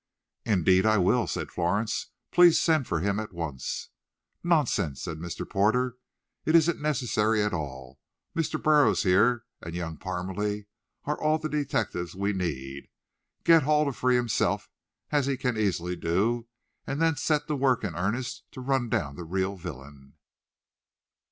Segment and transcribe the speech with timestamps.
[0.45, 2.07] "Indeed I will," said Florence.
[2.31, 3.89] "Please send for him at once."
[4.43, 5.47] "Nonsense!" said Mr.
[5.47, 5.95] Porter.
[6.43, 7.99] "It isn't necessary at all.
[8.35, 8.59] Mr.
[8.59, 10.65] Burroughs here, and young Parmalee,
[11.05, 12.87] are all the detectives we need.
[13.43, 14.71] Get Hall to free himself,
[15.11, 16.47] as he can easily do,
[16.87, 20.15] and then set to work in earnest to run down the real villain."